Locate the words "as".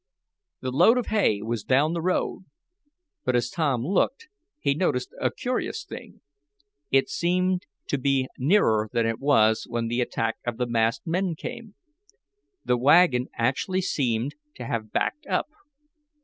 3.35-3.51